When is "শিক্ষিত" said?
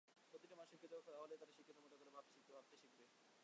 0.71-0.91